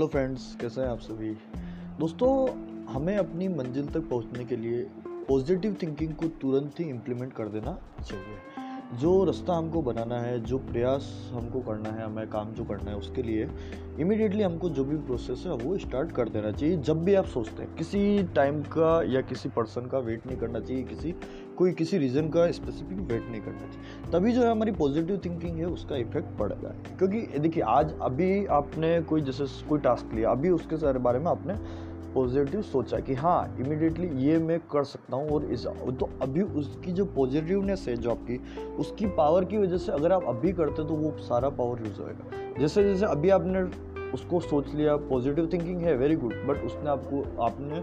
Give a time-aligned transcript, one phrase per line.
[0.00, 1.30] Hello friends कैसे हैं आप सभी?
[1.98, 2.50] दोस्तों,
[2.86, 4.82] हमें अपनी मंजिल तक पहुँचने के लिए
[5.28, 7.78] पॉजिटिव थिंकिंग को तुरंत ही इम्प्लीमेंट कर देना
[8.08, 8.49] चाहिए।
[8.90, 12.96] जो रास्ता हमको बनाना है, जो प्रयास हमको करना है, हमें काम जो करना है
[12.96, 13.48] उसके लिए
[14.00, 17.62] इमिडिएटली हमको जो भी प्रोसेस है वो स्टार्ट कर देना चाहिए। जब भी आप सोचते
[17.62, 21.14] हैं, किसी टाइम का या किसी पर्सन का वेट नहीं करना चाहिए, किसी,
[21.58, 25.58] कोई किसी रीज़न का स्पेसिफिक वेट नहीं करना चाहिए, तभी जो है हमारी पॉजिटिव थिंकिंग
[25.58, 30.50] है उसका इफ़ेक्ट पड़ेगा। क्योंकि देखिए, आज अभी आपने कोई जैसे कोई टास्क लिया, अभी
[30.50, 35.44] उसके बारे में आपने पॉजिटिव सोचा कि हाँ इमिडिएटली ये मैं कर सकता हूँ और
[35.44, 35.66] इस
[36.00, 38.40] तो अभी उसकी जो पॉजिटिवनेस है जॉब की,
[38.78, 42.58] उसकी पावर की वजह से अगर आप अभी करते तो वो सारा पावर यूज़ होएगा।
[42.60, 43.62] जैसे जैसे अभी आपने
[44.10, 47.80] उसको सोच लिया पॉजिटिव थिंकिंग है वेरी गुड बट उसने आपको, आपने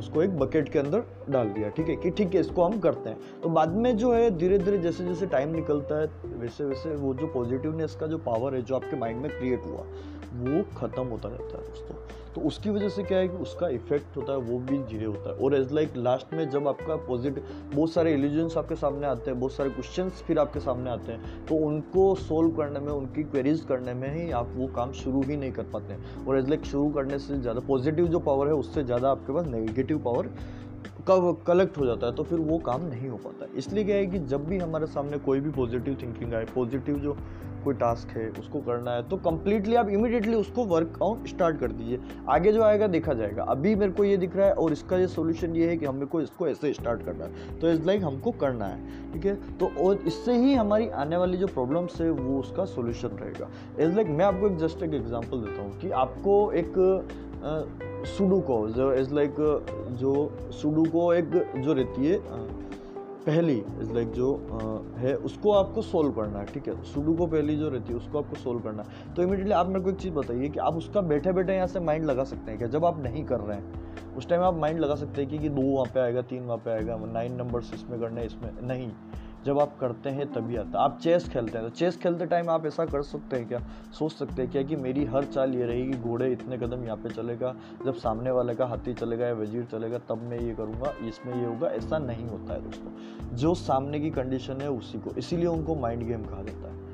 [0.00, 1.96] उसको एक बकेट के अंदर डाल दिया, ठीक है?
[1.96, 5.04] कि ठीक है, इसको हम करते हैं। तो बाद में जो है धीरे धीरे जैसे
[5.04, 8.96] जैसे टाइम निकलता है वैसे वैसे वो जो पॉजिटिवनेस का जो पावर है, जो आपके
[8.96, 9.84] माइंड में क्रिएट हुआ,
[10.34, 11.94] वो ख़त्म होता रहता है दोस्तों।
[12.34, 15.30] तो उसकी वजह से क्या है कि उसका इफ़ेक्ट होता है, वो भी धीरे होता
[15.30, 19.30] है। और एज लाइक लास्ट में जब आपका पॉजिटिव बहुत सारे एलिजेंस आपके सामने आते
[19.30, 23.22] हैं, बहुत सारे क्वेश्चन फिर आपके सामने आते हैं तो उनको सोल्व करने में, उनकी
[23.24, 26.48] क्वेरीज करने में ही आप वो काम शुरू ही नहीं कर पाते हैं। और एज
[26.48, 30.30] लाइक शुरू करने से ज़्यादा पॉजिटिव जो पावर है, उससे ज़्यादा आपके पास नेगेटिव पावर
[31.08, 34.06] कब कलेक्ट हो जाता है तो फिर वो काम नहीं हो पाता इसलिए क्या है
[34.06, 37.16] कि जब भी हमारे सामने कोई भी पॉजिटिव थिंकिंग आए पॉजिटिव जो
[37.64, 41.98] कोई टास्क है, उसको करना है तो कंप्लीटली आप इमीडिएटली उसको वर्कआउट स्टार्ट कर दीजिए।
[42.28, 45.06] आगे जो आएगा, देखा जाएगा। अभी मेरे को ये दिख रहा है और इसका ये
[45.06, 48.30] सोल्यूशन ये है कि हमें को इसको ऐसे स्टार्ट करना है। तो इस लाइक हमको
[48.30, 49.34] करना है, ठीक है?
[49.58, 53.94] तो और इससे ही हमारी आने वाली जो प्रॉब्लम्स है, वो उसका सोल्यूशन रहेगा। इज़
[53.96, 56.72] लाइक मैं आपको एक जस्ट एक एग्ज़ाम्पल देता हूँ कि आपको एक
[58.06, 59.36] सुडुको जो इज़ लाइक
[60.00, 60.12] जो
[60.52, 62.18] सुडुको एक जो रहती है
[63.26, 64.28] पहली इज़ लाइक जो
[64.98, 66.82] है उसको आपको सोल्व करना है ठीक है?
[66.84, 69.90] सुडुको पहली जो रहती है उसको आपको सोल्व करना। है तो इमीडिएटली आप मेरे को
[69.90, 72.68] एक चीज़ बताइए कि आप उसका बैठे बैठे यहाँ से माइंड लगा सकते हैं क्या?
[72.68, 75.48] जब आप नहीं कर रहे हैं उस टाइम आप माइंड लगा सकते हैं कि, कि
[75.48, 78.90] दो वहाँ पे आएगा तीन वहाँ पे आएगा नाइन नंबर्स इसमें करने इसमें नहीं।
[79.46, 82.66] जब आप करते हैं तभी आता आप चेस खेलते हैं तो चेस खेलते टाइम आप
[82.66, 83.60] ऐसा कर सकते हैं क्या?
[83.98, 87.10] सोच सकते हैं क्या कि मेरी हर चाल ये रहेगी, घोड़े इतने कदम यहाँ पे
[87.10, 91.34] चलेगा, जब सामने वाले का हाथी चलेगा या वज़ीर चलेगा, तब मैं ये करूँगा, इसमें
[91.34, 95.46] ये होगा, ऐसा नहीं होता है दोस्तों। जो सामने की कंडीशन है उसी को, इसीलिए
[95.46, 96.89] उनको माइंड गेम कहा जाता है।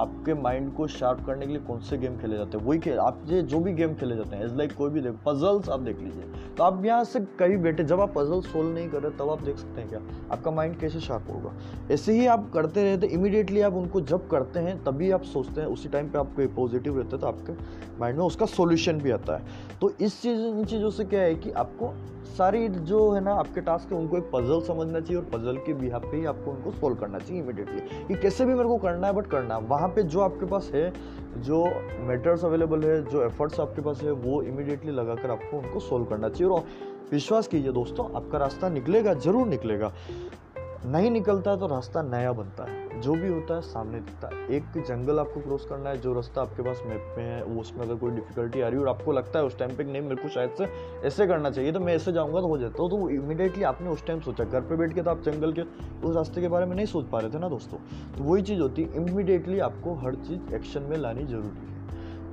[0.00, 2.64] आपके माइंड को शार्प करने के लिए कौन से गेम खेले जाते हैं?
[2.64, 5.14] वही खेल, आप ये जो भी गेम खेले जाते हैं इज़ लाइक कोई भी देख
[5.26, 8.88] पजल्स आप देख लीजिए। तो आप यहाँ से कहीं बैठे, जब आप पजल सोल्व नहीं
[8.88, 10.00] कर रहे, तब आप देख सकते हैं क्या?
[10.32, 11.52] आपका माइंड कैसे शार्प होगा?
[11.90, 15.68] ऐसे ही आप करते रहते इमीडिएटली आप उनको जब करते हैं, तभी आप सोचते हैं,
[15.68, 17.52] उसी टाइम पर आपको पॉजिटिव रहता है तो आपके
[18.00, 21.34] माइंड में उसका सोल्यूशन भी आता है। तो इस चीज़, इन चीज़ों से क्या है
[21.34, 21.92] कि आपको
[22.36, 25.74] सारी जो है ना, आपके टास्क है, उनको एक पजल समझना चाहिए और पजल के
[25.74, 29.06] बिहार पे ही आपको उनको सोल्व करना चाहिए इमीडिएटली कि कैसे भी मेरे को करना
[29.06, 30.92] है बट करना है। वहाँ पे जो आपके पास है,
[31.38, 31.64] जो
[32.00, 36.28] मेटर्स अवेलेबल है, जो एफर्ट्स आपके पास है, वो इमीडिएटली लगाकर आपको उनको सोल्व करना
[36.28, 36.64] चाहिए। और
[37.12, 39.92] विश्वास कीजिए दोस्तों, आपका रास्ता निकलेगा, ज़रूर निकलेगा।
[40.86, 44.48] नहीं निकलता है तो रास्ता नया बनता है। जो भी होता है, सामने दिखता है।
[44.48, 47.80] एक जंगल आपको क्रॉस करना है, जो रास्ता आपके पास मैप में है, वो उसमें
[47.80, 50.16] अगर कोई डिफिकल्टी आ रही है और आपको लगता है उस टाइम पे नहीं, मेरे
[50.16, 50.64] को शायद से
[51.06, 54.06] ऐसे करना चाहिए तो मैं ऐसे जाऊँगा तो हो जाता हूँ। तो इमीडिएटली आपने उस
[54.06, 55.62] टाइम सोचा। घर पर बैठ के तो आप जंगल के
[56.06, 57.78] उस रास्ते के बारे में नहीं सोच पा रहे थे ना दोस्तों?
[58.18, 61.79] तो वही चीज़ होती। है इमीडिएटली आपको हर चीज़ एक्शन में लानी ज़रूरी है।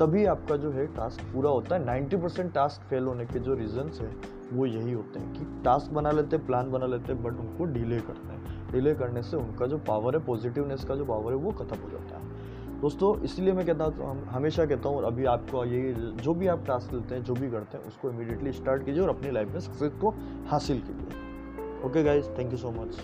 [0.00, 3.54] तभी आपका जो है टास्क पूरा होता है। नाइन्टी परसेंट टास्क फेल होने के जो
[3.54, 4.10] रीजन्स है,
[4.52, 7.64] वो यही होते हैं कि टास्क बना लेते हैं प्लान बना लेते हैं बट उनको
[7.64, 11.38] डिले करते हैं। डिले करने से उनका जो पावर है पॉजिटिवनेस का जो पावर है,
[11.38, 15.24] वो खत्म हो जाता है। दोस्तों, इसलिए मैं कहता हूँ, हम हमेशा कहता हूँ अभी
[15.24, 15.92] आपको ये
[16.22, 19.08] जो भी आप टास्क लेते हैं, जो भी करते हैं, उसको इमीडिएटली स्टार्ट कीजिए और
[19.08, 20.14] अपनी लाइफ में सक्सेस को
[20.46, 22.96] हासिल कीजिए। Okay guys thank you so much